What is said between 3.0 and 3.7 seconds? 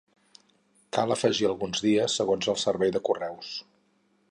Correus.